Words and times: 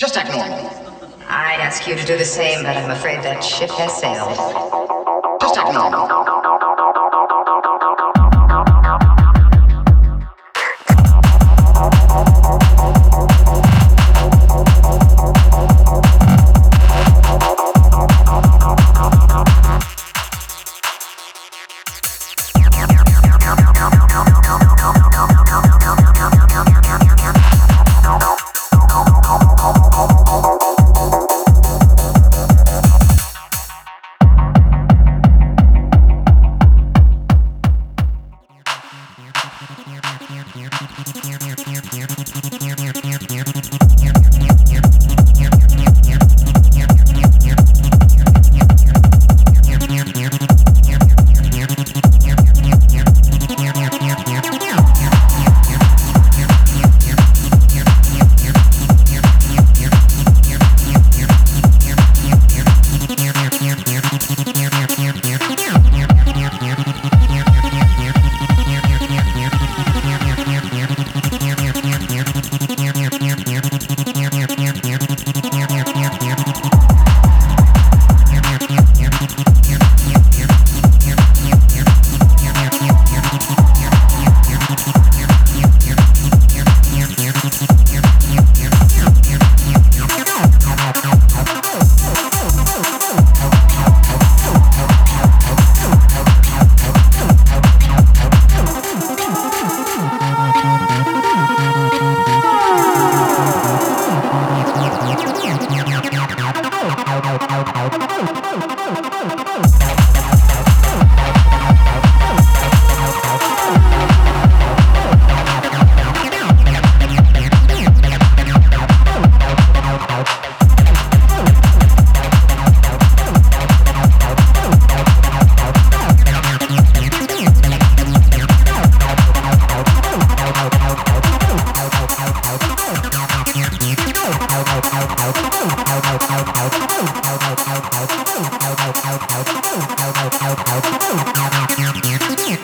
Just 0.00 0.16
act 0.16 0.30
normal. 0.30 0.56
I'd 1.28 1.60
ask 1.60 1.86
you 1.86 1.94
to 1.94 2.02
do 2.06 2.16
the 2.16 2.24
same, 2.24 2.62
but 2.62 2.74
I'm 2.74 2.90
afraid 2.90 3.22
that 3.22 3.44
ship 3.44 3.68
has 3.72 3.92
sailed. 4.00 4.34
Just 5.42 5.58
act 5.58 5.74
normal. 5.74 6.29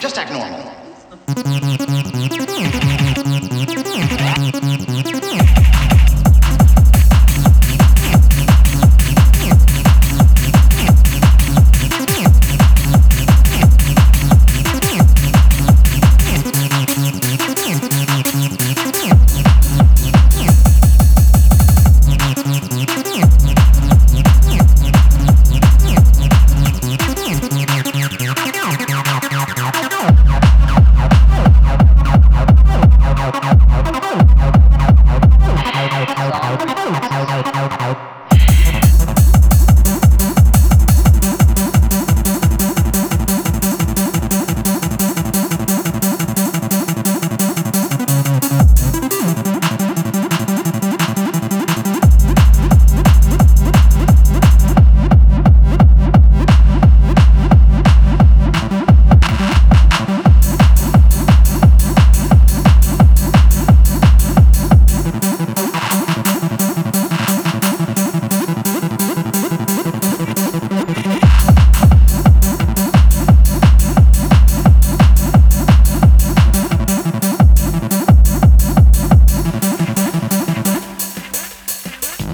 Just 0.07 0.19
act 0.19 0.31
normal. 0.31 0.77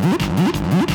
Woot, 0.03 0.21
woot, 0.21 0.61
woot. 0.75 0.92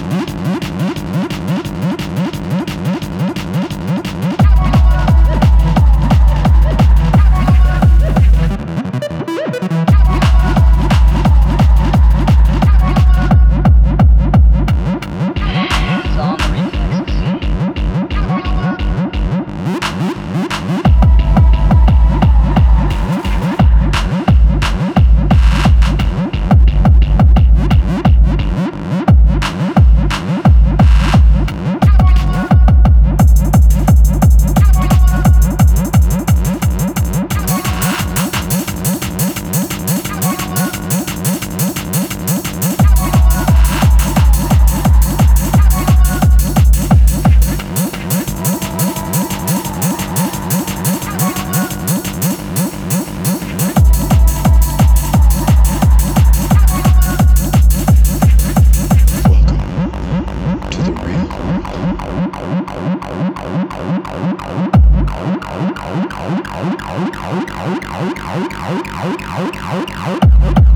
Huh? 70.00 70.67